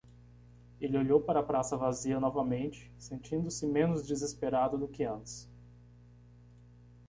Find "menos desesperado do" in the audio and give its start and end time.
3.67-4.87